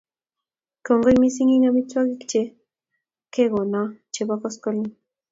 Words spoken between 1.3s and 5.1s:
eng' amitwagik che kee gona chebo koskoling